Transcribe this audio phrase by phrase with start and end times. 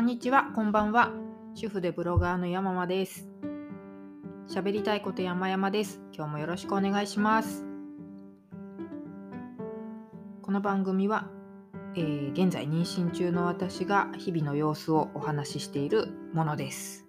[0.00, 1.12] こんにちは、こんばんは。
[1.54, 3.28] 主婦でブロガーの山間です。
[4.48, 6.00] 喋りたいこと山々です。
[6.14, 7.66] 今日もよろしくお願いします。
[10.40, 11.28] この番組は、
[11.94, 17.06] えー、現在妊娠中の私が日々の様子をお話ししているものです。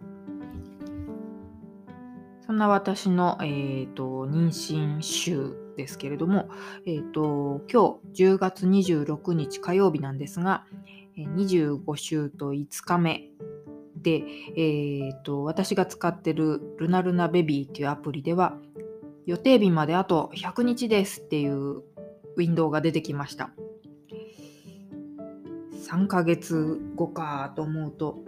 [2.45, 6.49] そんな私の、えーと、妊娠週ですけれども、
[6.85, 10.65] えーと、今日10月26日火曜日なんですが、
[11.17, 13.29] 25週と5日目
[13.97, 14.23] で、
[14.55, 18.57] えーと、私が使ってるルナルナベビーっていうアプリでは
[19.25, 23.51] 予定日まであと100日ですっていうウィンドウが出てきました。
[25.87, 28.19] 3ヶ月後かと思うと、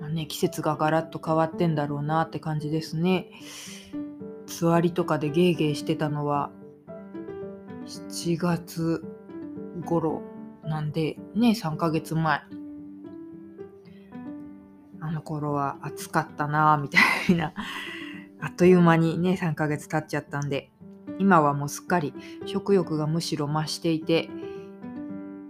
[0.00, 3.30] まあね、季節がガラッと変わってんだろうなって感じですね。
[4.46, 6.50] つわりとかでゲーゲーしてたのは
[7.86, 9.02] 7月
[9.84, 10.22] 頃
[10.66, 12.40] なんでね3ヶ月前。
[15.00, 16.98] あの頃は暑かったなみた
[17.32, 17.52] いな。
[18.40, 20.70] あっという間にね3ヶ月経っちゃったんで。
[21.18, 22.12] 今はもうすっかり
[22.44, 24.28] 食欲がむしろ増していて。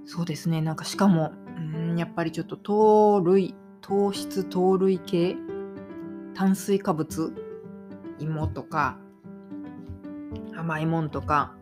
[0.04, 5.36] そうですねなんかしかもうんやっぱりちょっと糖類糖質糖類系
[6.34, 7.32] 炭水化物
[8.20, 8.98] 芋とか
[10.56, 11.56] 甘いもんとか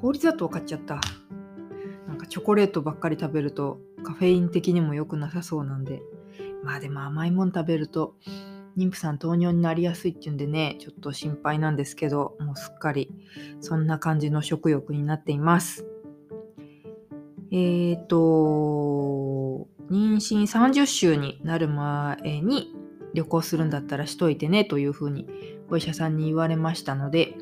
[0.00, 1.00] 氷砂糖買っちゃった。
[2.24, 6.02] かチョコレートばっかり食べるとカフェイン的にも良くなさそうなんで。
[6.64, 8.14] まあでも甘いもん食べると
[8.78, 13.14] 妊婦さん糖尿になりやすいっていうんでねちょっと心配なんですけどもうすっかり
[13.60, 15.86] そんな感じの食欲になっています。
[17.52, 22.74] えっ、ー、と妊娠30週になる前に
[23.12, 25.28] 旅行するんだったらしといてねというふうに
[25.70, 27.34] お医者さんに言われましたので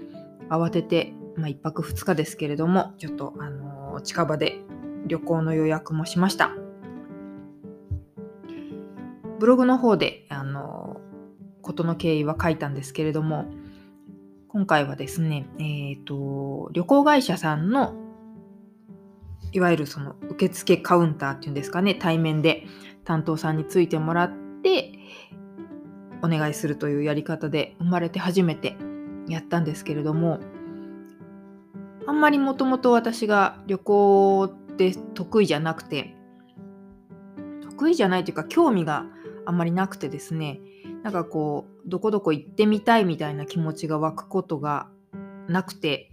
[0.51, 4.59] 慌てて、まあ、1泊2日ですけれどもちょっと、あの近場で
[5.07, 6.51] 旅行の予約もしました。
[9.39, 11.01] ブログの方で、あの
[11.63, 13.47] 事の経緯は書いたんですけれども
[14.49, 17.95] 今回はですね、えーと、旅行会社さんの
[19.53, 22.65] いわゆるその受付カウンターっていうんですかね対面で
[23.05, 24.33] 担当さんについてもらっ
[24.63, 24.93] て
[26.23, 28.77] お願いするというやり方で生まれて初めて
[29.29, 30.41] やったんですけれども
[32.07, 36.17] あんまりもともと私が旅行って得意じゃなくて。
[37.83, 39.07] 得意じゃないというか興味が
[39.45, 40.61] あんまりなくてですね。
[41.03, 44.89] なんかこうどこどこ行ってみたいみたいな気持ちが湧くことが
[45.49, 46.11] なくて。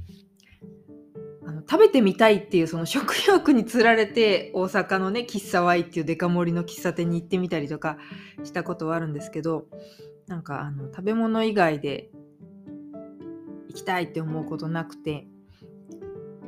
[1.46, 7.98] あの食べてみたいっていうその食欲につられて大阪のね喫茶 Y っていうデカ盛りの喫茶店に行ってみたりとか
[8.44, 9.66] したことはあるんですけど
[10.28, 12.12] なんかあの食べ物以外で
[13.69, 15.28] 行きたいって思うことなくて。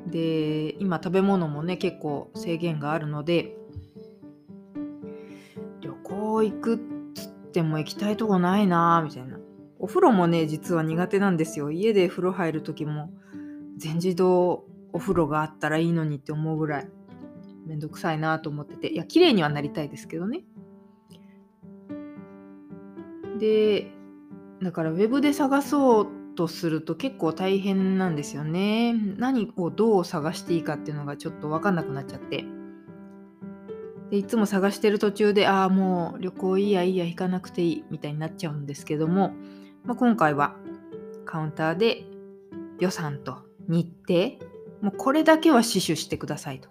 [0.08, 3.56] で今食べ物もね結構制限があるので
[5.82, 6.80] 旅行行くっ
[7.14, 9.38] つっても行きたいとこないなみたいな。
[9.80, 11.72] お風呂もね実は苦手なんですよ。
[11.72, 13.12] 家で風呂入る時も
[13.78, 16.90] 全自動お風呂があったらいいのにって思うぐらい
[17.66, 18.90] めんどくさいなと思ってて。
[18.90, 20.44] いや綺麗にはなりたいですけどね。
[23.40, 23.92] で
[24.62, 28.94] だからウェブで探そうとすると結構大変なんですよね。
[28.94, 32.46] 何をどう探していいかっていうのがちょっと分かんなくなっちゃって。
[34.10, 39.34] でいつも探してる途中でああもう旅行いいやいいや行かなくていいみたいになっちゃうんですけども、
[39.86, 40.58] まあ、今回は
[41.26, 42.04] カウンターで
[42.80, 43.38] 予算と
[43.70, 44.46] 日程
[44.82, 46.70] もうこれだけは死守してくださいと。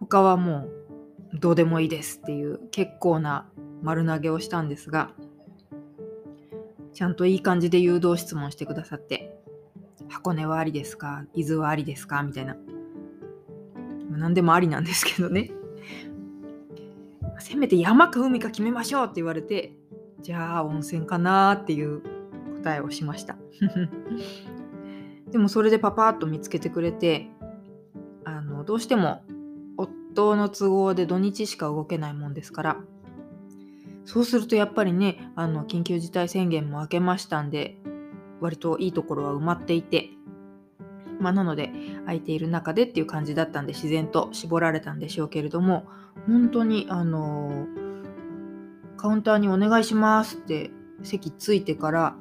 [0.00, 0.66] 他はも
[1.34, 3.46] うどうでもいいですっていう結構な
[3.82, 5.12] 丸投げをしたんですが
[6.92, 9.34] ちゃんといい感じで誘導質問してくださって、
[10.08, 11.24] 箱根はありですか？
[11.34, 12.22] 伊豆はありですか？
[12.22, 12.56] みたいな。
[14.10, 15.50] 何でもありなんですけどね。
[17.40, 19.74] せめて山か海か決めましょうって言われて、
[20.22, 22.02] じゃあ温泉かなっていう
[22.56, 23.36] 答えをしました。
[25.30, 27.30] でもそれでパパッと見つけてくれて、
[28.24, 29.22] あのどうしても
[29.76, 32.76] 夫の都合で土日しか動けないもんですから、
[34.08, 37.76] そうするとやっぱりねあの緊急事態宣言も明けましたんで
[38.40, 40.08] 割といいところは埋まっていて
[41.20, 41.72] まあ、なので
[42.04, 45.84] 空いている中でっていう感じだったんで自然と絞られたんでしょうけれども
[46.28, 47.66] 本当にあの
[48.96, 50.70] カウンターにお願いしますって
[51.02, 52.16] 席ついてから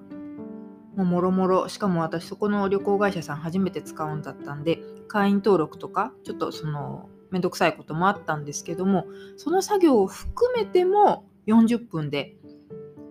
[0.95, 9.05] もうもろもろしかも私そこの旅行会社さん初めて使うんだったんで会員登録とかちょっとそのめんどくさいこともあったんですけども
[9.37, 12.35] その作業を含めても40分で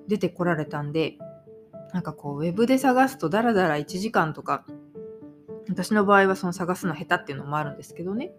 [0.09, 1.19] 出てこられたんで
[1.93, 4.65] なんかこうウェブで探すとダラダラ1時間とか
[5.69, 8.33] 私の場合はその探すの下手っていうのもあるんですけどね。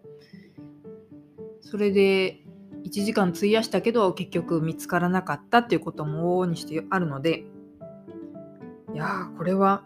[1.61, 2.45] それで
[2.85, 7.43] 1時間費やしたけど結局見つからなかったっていうことも往々にしてあるので
[8.93, 9.83] いやーこれは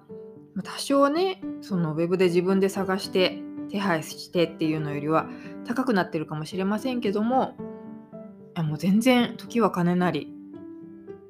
[0.63, 3.39] 多少ねそのウェブで自分で探して
[3.71, 5.27] 手配してっていうのよりは
[5.65, 7.55] 高くなってるかもしれませんけども
[8.55, 10.33] やもう全然時は金なり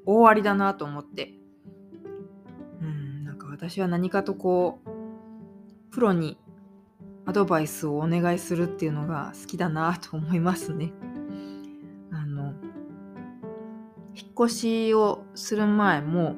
[0.05, 1.33] 大ありだなと思って
[2.81, 6.37] うんなんか私は何かとこうプロに
[7.25, 10.91] アドバイスをお願いするっていうのが好きだなと思いますね。
[12.11, 12.53] あの
[14.15, 16.35] 引っ越しをする前も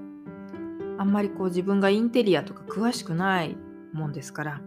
[0.98, 3.58] あんまりこう自分がインテリアとか詳しくない
[3.94, 4.62] もんですから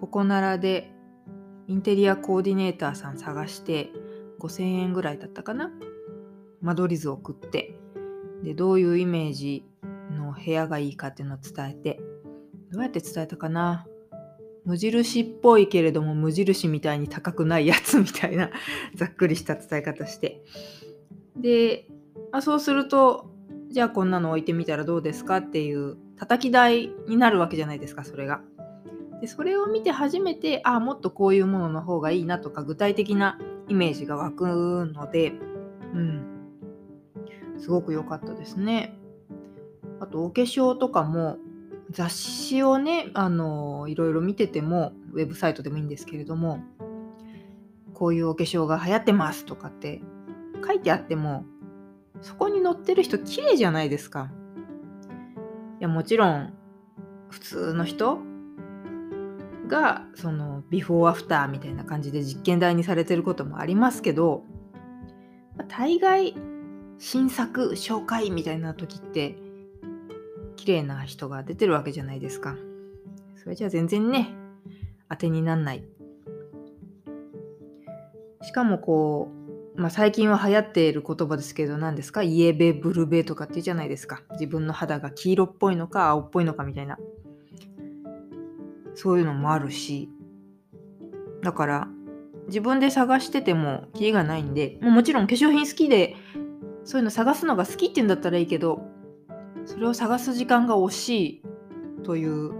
[0.00, 0.92] ここならで
[1.66, 3.92] インテリアコーディネーターさん探して
[4.40, 5.70] 5000円ぐらいだったかな。
[6.60, 7.78] 間取り図を送って。
[8.42, 9.64] でどういうイメージ
[10.10, 12.00] の部屋がいいかっていうのを伝えて。
[12.70, 13.86] どうやって伝えたかな。
[14.64, 18.50] 無印っぽいけれども無印みたいに高くないやつみたいな
[18.96, 20.42] ざっくりした伝え方して。
[21.36, 21.86] で
[22.32, 23.30] あそうすると
[23.70, 28.40] じゃあこんなの置いてみたらどうですかっていう叩き台になるわけじゃないですかそれが。
[29.20, 35.32] でそれを見て初めてあもっとこういうものの方がいいなとか具体的なイメージが湧くので、
[35.94, 36.24] うん、
[37.58, 38.96] すごく良かったですね。
[40.00, 41.38] あとお化粧とかも
[41.90, 46.60] 雑誌をねあのいろいろ見ててもウェブサイトでもいいんですけれども
[47.94, 50.02] こういうお化粧が流行ってますとかって
[50.66, 51.44] 書いてあっても
[52.20, 54.30] そこに載ってる人綺麗じゃないですか。
[55.78, 56.54] いやもちろん
[57.28, 58.18] 普通の人
[59.68, 64.44] がそのビフォーアフターみたいな感じで実験台にされてることもありますけど
[65.68, 66.34] 大概
[66.98, 69.36] 新作紹介みたいな時って
[70.56, 72.56] 綺麗な人が出てるわけじゃないですか。
[73.36, 74.34] それじゃ全然ね
[75.10, 75.84] 当てになんない。
[78.42, 79.28] しかもこ
[79.76, 82.22] う、まあ、最近は流行っている言葉ですけど何ですか？
[82.22, 84.22] イエベブルベとかって言うじゃないですか。
[84.32, 86.98] 自分の肌が黄色っぽいのか青っぽいのかみたいな。
[88.96, 90.10] そういうのもあるし。
[91.42, 91.88] だから
[92.48, 96.16] 自分で探しててもキリがないんでももちろん化粧品好きで
[96.84, 98.80] そういうの探すのが好きって言うんだったらいいけど
[99.64, 101.42] それを探す時間が惜しい
[102.04, 102.52] という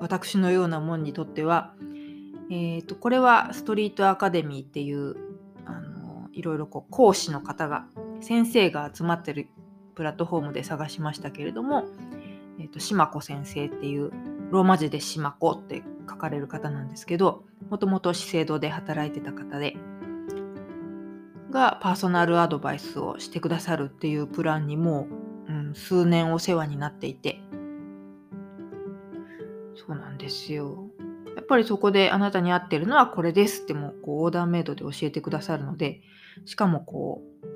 [0.00, 1.74] 私のようなもんにとっては、
[2.50, 5.16] えーと、これはストリートアカデミーっていう
[5.64, 7.86] あのいろいろこう講師の方が
[8.20, 9.48] 先生が集まってる
[9.94, 11.84] プラットフォームで探しましたけれども、
[12.60, 14.12] えーと、島子先生っていう
[14.50, 19.76] ローマ字で島子って書かれる方なんですけどもともと資生堂で働いてた方で
[21.50, 25.06] がパーソナルアドバイスをしてくださるっていうプランにも
[25.48, 27.40] うん、数年お世話になっていて。
[29.74, 30.88] そうなんですよ。
[31.36, 36.00] やっぱりそこであなたに合ってるのはこれですってもこうオーダーメイドで教えてくださるので
[36.46, 37.46] しかもこう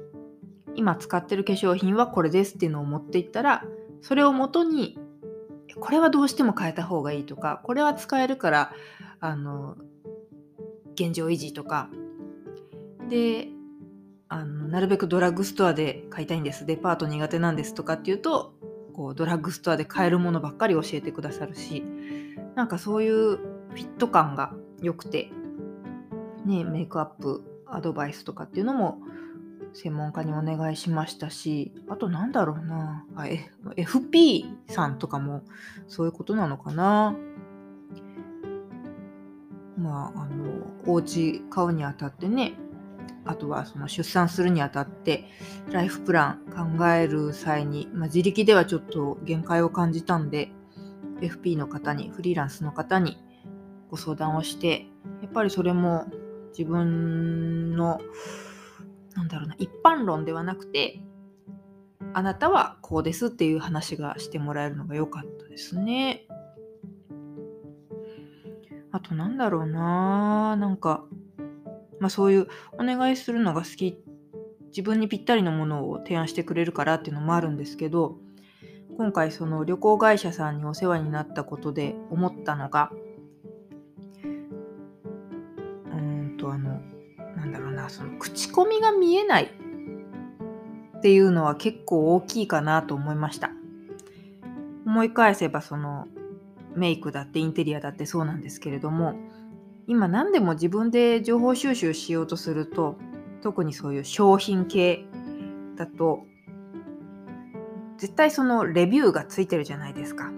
[0.75, 3.64] 今使ってる化粧品はこれですっていうのを持っていったら
[4.02, 4.99] それをもとに
[5.76, 8.73] これはどうしても変えた方がいいとかこれは使えるから
[9.20, 9.76] あの
[10.94, 11.91] 現状維持とか。
[13.09, 13.49] で
[14.29, 16.67] あのなるべくドラッグストアで買いたいんです。
[16.67, 18.53] デパート苦手なんですとかっていうと
[18.93, 21.85] こうドラッグストアで買えるものばっかり教えてくださるし
[22.55, 25.31] なんかそういうフィット感が良くて、
[26.45, 28.99] ね、メイクアップアドバイスとかっていうのも
[29.75, 33.05] 専門家にお願いしましたしあとなんだろうな。
[33.15, 33.25] あ
[33.77, 35.43] FP さんとかも
[35.87, 37.17] そういうことなのかな。
[39.77, 42.55] まああのお家買うにあたってね。
[43.25, 45.25] あとはその出産するにあたって
[45.71, 50.51] ライフプラン考える際に、まあ、自力ではちょっと限界を感じたんで
[51.21, 53.19] FP の方にフリーランスの方に
[53.91, 54.87] ご相談をして
[55.23, 56.07] やっぱりそれも
[56.57, 58.01] 自分の
[59.19, 61.01] なんだろうな一般論ではなくて
[62.15, 66.27] あなたはこうですっていう話がしてもらえるのが良かったですね。
[68.93, 71.05] あとなんだろうななんか
[72.01, 73.99] まあ、そういうお願いするのが好き
[74.69, 78.19] 自分にぴったりのものを提案してくれるからっていうのもあるんですけど
[78.97, 82.93] 今回その旅行会社さんにお世話になったことで思ったのが
[87.88, 89.45] その口コミが見えない
[90.99, 93.50] っていうのは結構大きいかなと思いました
[94.85, 96.07] 思い返せばその
[96.75, 99.14] メイクだってインテリアだってそうなんですけれども
[99.87, 102.97] 今何でも自分で情報収集しようとすると
[103.42, 105.04] 特にそういう商品系
[105.76, 106.25] だと
[107.97, 110.30] 絶対そのレビューがついてるじゃないですか。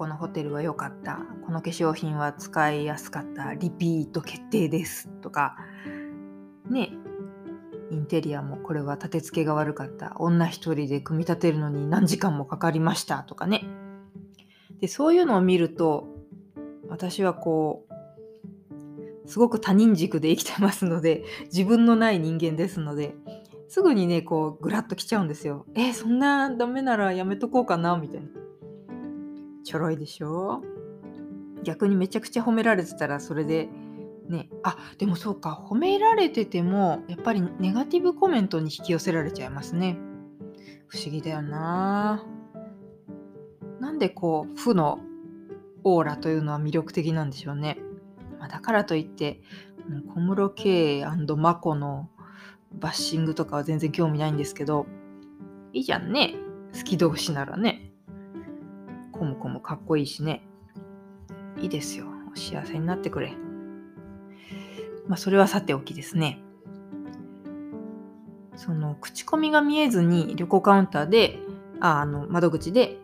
[0.00, 1.18] このホテルは良かった。
[1.44, 3.52] この化粧品は使いやすかった。
[3.52, 5.58] リピート決定ですとか。
[6.70, 6.92] ね。
[7.90, 10.16] インテリアもこれは立て付けが悪かった。
[10.18, 13.66] 女一人で組み立てるのに何時間もかかりましたとかね。
[14.80, 16.08] でそういうのを見ると
[16.88, 23.12] 私はこうすごく他人軸で生きてますので自分のない人間ですので
[23.68, 25.66] すぐにねこうグラッときちゃうんですよ。
[25.74, 28.39] えそんなダメならやめとこうかなみたいな。
[29.64, 30.62] ちょろいでしょ？
[31.62, 33.68] 逆にめちゃくちゃ褒められてたらそれで
[34.28, 39.98] ねあでもそうか褒められててもやっぱりネガティブコメントに引き寄せられちゃいますね。
[40.88, 42.24] 不思議だよな。
[43.78, 45.00] なんでこう負の
[45.84, 47.78] オーラというのは魅力的なんでしょうね、
[48.38, 49.40] まあ、だからといって
[50.14, 52.10] 小室圭眞子の
[52.72, 54.86] バッシングとかは全然興味ないんですけど
[55.72, 56.34] いいじゃんね。
[56.74, 57.79] 好き同士ならね。
[59.60, 60.42] かっこいいしね。
[61.58, 62.06] いいですよ。
[62.34, 63.34] 幸せになってくれ。
[65.06, 66.40] まあそれはさておきですね。
[68.56, 71.38] その口コミが見えずに旅行カウンターで
[71.80, 72.98] ああの窓口で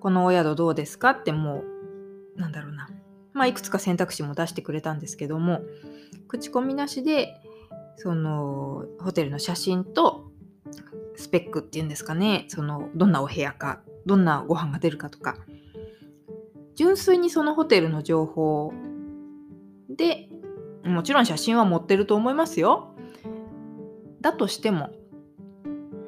[0.00, 1.62] このお宿どうですかっても
[2.36, 2.88] うなんだろうな。
[3.32, 5.62] まあいくつか選択肢も出してくれたんですけども
[6.28, 7.34] 口コミなしで
[7.96, 10.30] そのホテルの写真と
[11.16, 12.46] スペックっていうんですかね。
[12.48, 15.36] そのどんなお部屋かどんなご飯が出るかとか。
[16.74, 18.72] 純粋にそのホテルの情報
[19.90, 20.28] で
[20.84, 22.94] もちろん写真は持ってると思いますよ。
[24.20, 24.90] だとしても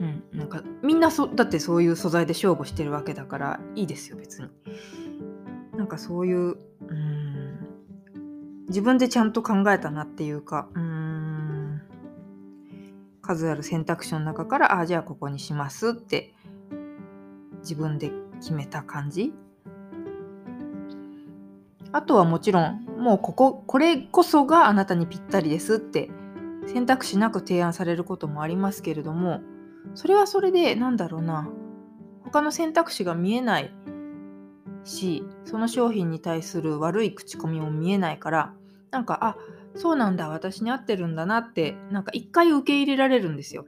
[0.01, 4.49] うんなんかみんなそだってそういう素材で勝負してるわけだからいいですよ別に。
[5.77, 7.59] なんかそういううん
[8.69, 11.83] 自分でちゃんと考えたなっていうかうん
[13.21, 16.34] 数ある選択肢の中からあじゃあここにしますって
[17.65, 19.33] 自分で決めた感じ？
[21.93, 26.11] あとはもちろんもうこここれこそがあなたにぴったりですって
[26.67, 29.41] 選択肢なく提案されることもありますけれども
[29.95, 31.49] それはそれでなんだろうな
[32.25, 33.73] 他の選択肢が見えない
[34.83, 38.55] しその商品に対する悪い口コミも見えないから
[38.91, 39.37] なんかあ
[39.77, 43.67] そうなんだ私に合ってるんだなってなんか一回受け入れられるんですよ。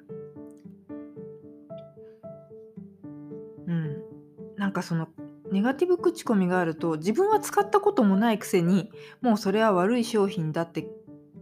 [4.77, 5.09] かその
[5.51, 8.91] ネガティブ口コミがあると自分は使ったこともないくせに
[9.23, 10.87] もうそれは悪い商品だって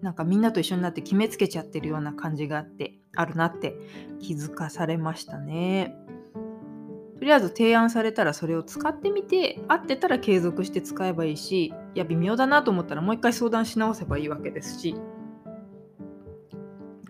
[0.02, 3.74] なんかみんなと一緒になって決めつけちゃってるような感じがあってあるなって
[4.20, 5.96] 気づかされましたね。
[7.16, 14.94] とりあえず提案されたらそれを使ってみて合ってたら継続して使えばいいしいや微妙だなと思ったらもう一回相談し直せばいいわけですし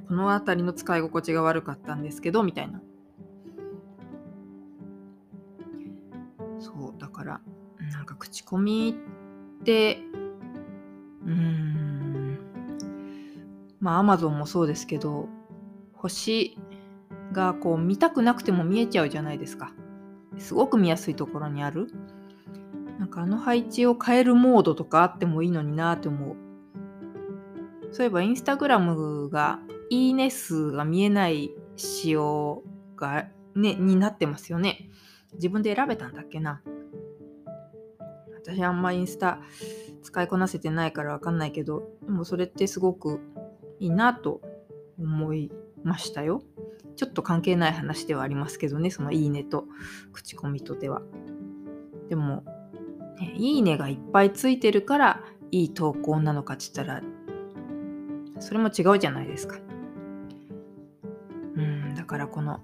[0.07, 2.81] この辺りの使い心地が悪かったんですけどみたいな
[8.05, 8.95] なんか口コミ
[9.61, 9.99] って
[11.25, 12.39] うーん。
[13.81, 15.27] まあアマゾンもそうですけど
[15.95, 16.59] 星
[17.33, 19.73] がこう見たくなくても見えちゃうじゃないですか。
[20.37, 21.87] すごく見やすいところにある。
[22.99, 26.37] なんかあの配置を変えるモードとかあってもいいのになって思う。
[27.91, 32.63] そういえばインスタグラムがいいね数が見えない仕様
[32.97, 34.91] がねになってますよね。
[35.37, 36.61] 自分で選べたんだっけな。
[38.45, 39.41] 私あんまインスタ
[40.03, 43.21] 使いこなせてないからわかんないけどでもそれってすごく
[43.81, 44.41] いいなと
[44.99, 45.51] 思い
[45.83, 46.43] ましたよ。
[46.97, 49.65] ちょっと関係ない話ではありますけどね、そのいいねと
[50.13, 51.03] 口コミとでは。
[52.09, 52.45] でも、
[53.19, 57.03] ね、いいねがいっぱいついてるからいい投稿なのかって言ったら、
[58.39, 59.59] それも違うじゃないですか。
[61.57, 62.61] うん、だからこの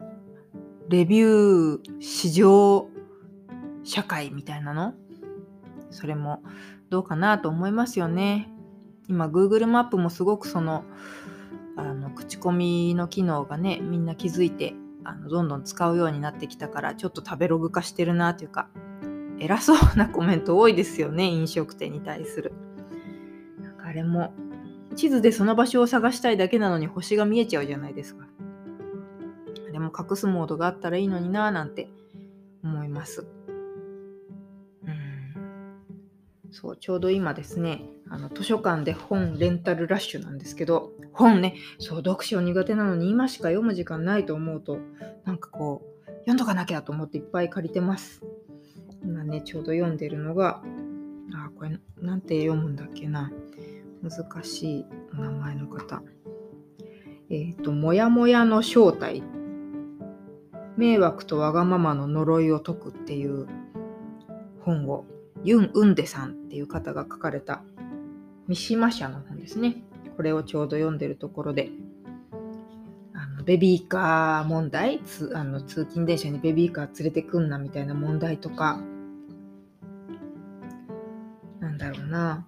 [0.89, 2.89] レビュー市場
[3.83, 4.95] 社会みたいなの
[5.91, 6.43] それも
[6.89, 8.49] どうかなと思いますよね。
[9.09, 10.85] 今 Google マップもすごくその
[11.77, 18.69] あの口コミの機能がねみんな気づいてあのどんどん使うようになってきたからちょっと食べログ化してるなというか
[19.39, 22.53] 偉そうなコメント多いですよね飲食店に対する。
[23.61, 24.33] なんかあれも
[24.97, 28.27] 地図でその場所を探したいだけなのに星が見えちゃうじゃないですか。
[29.69, 31.89] あれも隠すモードがあったらいいのになぁなんて
[32.63, 33.27] 思います。
[36.53, 44.79] そう、ちょうど今ですね、あの図書館で本レンタルラッシュなんですけど、本ね、そう、読書苦手なのに今しか読む時間ないと思うと、
[45.25, 48.23] なんかこう、読んどかなきゃと思っていっぱい借りてます。
[49.03, 50.63] 今ね、ちょうど読んでるのが、
[51.35, 53.33] あ、これ、なんて読むんだっけな。
[54.03, 56.03] 難しい名前の方。
[57.31, 59.23] えっ、ー、と、もやもやの正体。
[60.77, 63.47] 迷惑とわがままの呪いを解くっていう
[64.61, 65.05] 本を
[65.43, 67.63] ユン・ウンデさんっていう方が書かれた
[68.47, 69.83] 三島社の本ですね。
[70.17, 71.71] これをちょうど読んでるところで、
[73.15, 78.81] あのベビーカー問題つあの、通勤電車にベビーカー連れてくんなみたいな問題とか、
[81.61, 82.45] なんだろうな、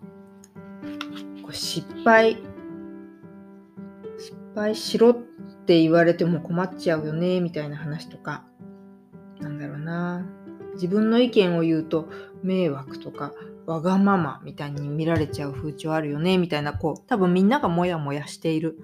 [1.43, 2.37] こう失敗、
[4.19, 5.15] 失敗しろっ
[5.65, 8.45] て言われても困っちゃうよねみたいな話とか、
[9.41, 10.27] なんだろうな、
[10.75, 12.09] 自分の意見を言うと
[12.43, 13.33] 迷惑とか
[13.67, 18.79] わがままみたいに見られちゃう風潮あるよねみたいなこう多分みんながモヤモヤしている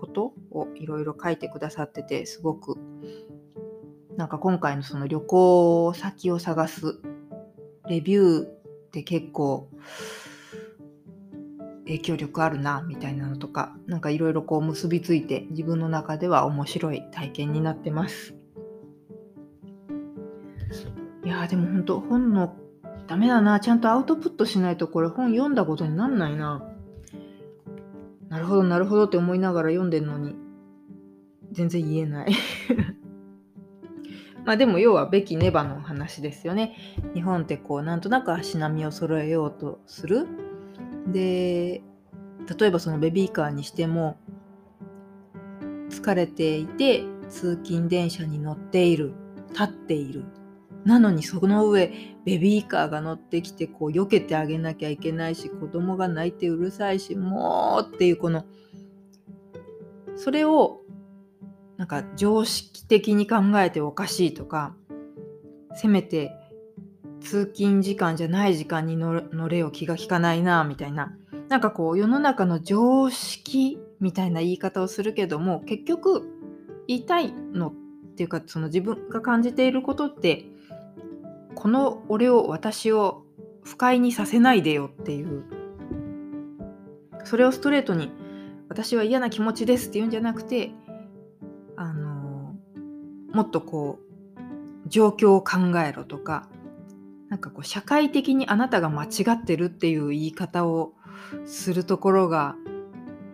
[0.00, 2.76] ことをいろいろ書いてくださっててすごく
[4.16, 7.00] なんか今回のその旅行先を探す
[7.88, 8.48] レビューっ
[8.90, 9.68] て結構
[11.84, 18.34] 影響力あるなみたいなのとかなんかいろいろこう結びついて自分の中では面白い体験になってます。
[21.24, 22.56] いやでも本当本の
[23.06, 23.60] ダメだな。
[23.60, 26.62] ちゃんとアウトプットしないとこれ本読んだことになんないな。
[28.28, 30.34] なるほどなるほどって思いながら読んでんのに。
[31.52, 32.32] 全然言えない。
[34.44, 36.74] まあでも要はべきネバの話ですよね。
[37.14, 40.26] 日本ってこうなんとなく足並みを揃えようとする。
[41.06, 41.82] で
[42.58, 44.16] 例えばそのベビーカーにしても
[45.90, 49.12] 疲れていて通勤電車に乗っている
[49.50, 50.24] 立っている。
[50.84, 51.92] なのにその上
[52.24, 58.44] ベビーカーが乗ってきてこう避けてあげなきゃいけないし子供が泣いてうるさいしもうっていうこの
[60.16, 60.80] それを
[61.76, 64.74] なんか常識的に考えておかしいとか
[65.74, 66.32] せめて
[67.20, 71.16] 通勤時間じゃない時間に乗れよ気が利かないなみたいな。
[71.48, 76.26] なんかこう世の中の常識みたいな言い方をするけども結局
[76.88, 80.46] 言いたいのっていうかその自分が感じていることって
[81.62, 83.22] この俺を私を
[83.62, 85.44] 不快にさせないでよっていう。
[87.22, 88.10] それをストレートに
[88.68, 90.72] 私は嫌な気持ちですって言うんじゃなくて
[91.76, 92.56] あの
[93.32, 96.48] もっとこう状況を考えろとか
[97.28, 100.94] なんかこう社会的にあなたが間違ってるっていう言い方を
[101.44, 102.56] するところが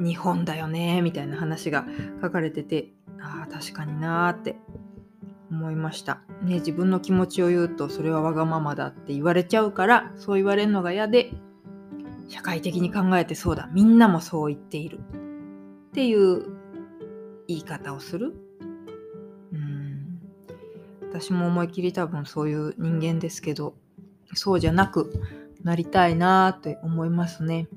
[0.00, 1.86] 日本だよねみたいな話が
[2.20, 4.56] 書かれててああ確かになーって
[5.50, 6.20] 思いました。
[6.42, 11.32] ね、自分の気持ちを言うとそれはわがままだって言われちゃうからそう言われるのが嫌で
[12.28, 16.46] 社会的に考えてそうだみんなもそう言っているっていう
[17.48, 18.34] 言い方をする。
[19.52, 20.20] うん
[21.10, 23.74] 私も思い切り多分そういう人間ですけど
[24.34, 25.10] そうじゃなく
[25.62, 27.68] なりたいなって思いますね。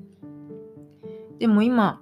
[1.38, 2.00] でも今、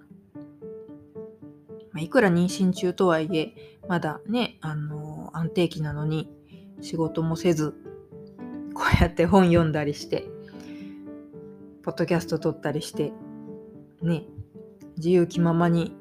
[1.92, 3.54] まいくら妊娠中とはいえ
[3.90, 6.30] まだねあの安定期なのに
[6.80, 7.74] 仕事もせず
[8.72, 10.28] こうやって本読んだりして
[11.82, 13.12] ポッドキャスト撮ったりして
[14.00, 14.22] ね
[14.96, 15.96] 自由気ままに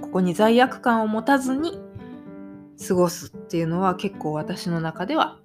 [0.00, 1.78] ここに罪悪感を持たずに
[2.88, 5.38] 過ごすっていうのは結構私の中では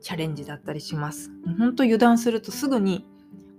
[0.00, 1.30] チャレンジだったりします。
[1.58, 3.06] 本当油断するとすぐに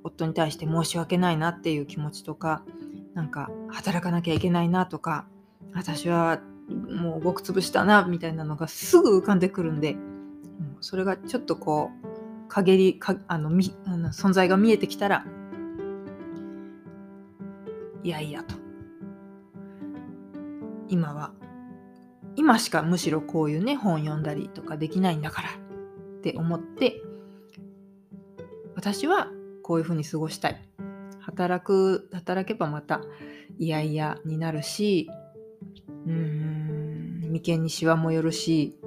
[0.04, 2.64] 夫に対して申し訳ないなっていう気持ちとか
[3.14, 5.28] なんか働かなきゃいけないなとか
[5.76, 15.26] 私はもうごくつぶしたなみたいなのがすぐ浮かんでくるんで、うん、それがちょっとこう陰りかあのみあの存在が見えてきたら
[18.04, 18.56] いやいやと。
[20.88, 21.32] 今は
[22.36, 27.02] 今しかむしろこういうね本読んだりとかできないんだからって思って
[28.76, 29.28] 私は
[29.62, 30.66] こういうふうに過ごしたい。
[31.20, 33.02] 働く働けばまた
[33.60, 35.10] いやいやになるし
[36.08, 36.59] うん
[37.30, 38.78] 眉間にしわもよるし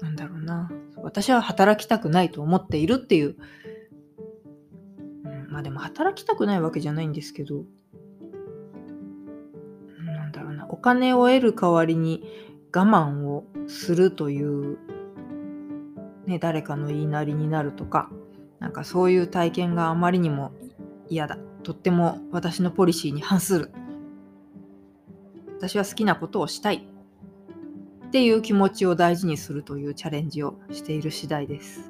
[0.00, 0.70] なんだろうな。
[0.96, 3.36] 私は働きたくないと思っているっていう、
[5.24, 7.64] うん、まあでも働きたくないわけじゃないんですけど。
[9.98, 10.66] なんだろうな。
[10.68, 12.24] お金を得る代わりに
[12.74, 14.78] 我慢をするという、
[16.26, 18.10] ね、誰かの言いなりになるとか
[18.58, 20.52] なんかそういう体験があまりにも
[21.08, 21.38] 嫌だ。
[21.62, 23.70] とっても私のポリシーに反する。
[25.58, 26.88] 私は好きなことをしたい。
[28.12, 31.88] っていう気持ちを大事にするというチャレンジをしている次第です。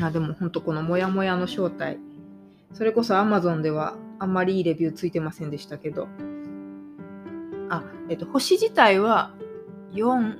[0.00, 1.98] あでも本当このモヤモヤの正体。
[2.72, 6.08] それこそ Amazon ではあんまりいいレビューついてませんでしたけど。
[7.68, 9.34] あえっと星自体は
[9.92, 10.36] 4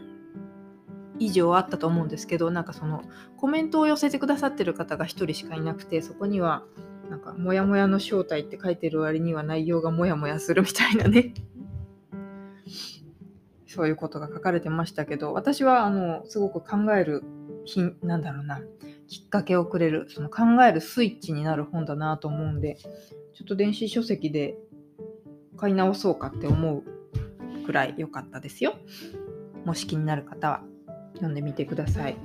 [1.19, 3.03] 以上あったと思うんですけどなんかその
[3.37, 6.63] コメントを寄せてくださってる方が1人しかいなくてそこには
[7.11, 11.35] なんかモヤモヤの正体って書いてる割には内容がモヤモヤするみたいなね。
[13.75, 17.25] そういうことが書かれてましたけど私はあのすごく考える
[17.65, 18.61] 日なんだろうな
[19.09, 24.57] きっかけをくれるその考えるスイッチになる本だなと思うんでちょっと電子書籍で
[25.57, 26.85] 買い直そうかって思う
[27.67, 28.75] くらい良かったですよ。
[29.65, 30.63] もし気になる方は
[31.15, 32.17] 読んでみてください。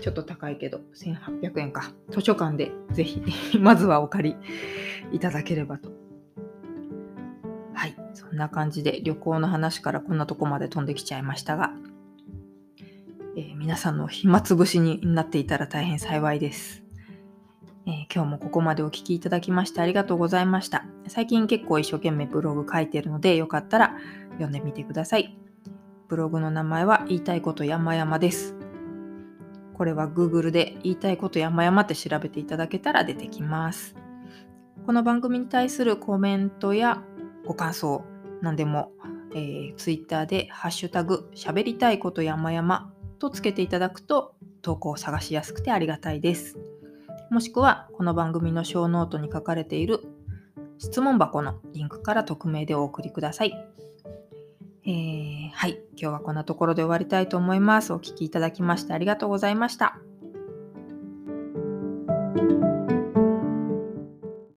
[0.00, 1.92] ちょっと高いけど1800円か。
[2.10, 3.22] 図書館でぜひ
[3.60, 4.36] まずはお借
[5.10, 6.05] りいただければと。
[8.26, 11.72] はい、そんな感じで旅行の話からこんなとこまで飛んできちゃいましたが、
[13.36, 16.82] えー、皆さんの暇つぶしになっていたら大変幸いです。
[17.86, 20.84] えー、今日もここまでお聴きいただきましてありがとうございました。
[21.06, 23.96] 最近結構一生懸命ブログ書いてるのでよかったら
[24.30, 25.38] 読んでみてください。
[26.08, 28.56] ブログの名前は言いたいこと山々です。
[29.74, 33.94] これは Google で言いたいこと山々って調べていただけたら出てきます。
[34.86, 37.02] この番組に対するコメントや
[37.44, 38.04] ご感想、
[38.42, 38.92] 何でも、
[39.34, 46.58] えー、Twitter でハッシュタグ喋りたいこと山々とつけていただくと投稿を探しやすくてありがたいです。
[47.30, 50.00] もしくはこの番組のショーノートに書かれている
[50.78, 53.52] 質問箱のリンクから匿名でお送りください。
[54.84, 57.92] えー、はい、今日はこんなところで終わりたいと思います。
[57.92, 59.98] お聴きいただきましてありがとうございました。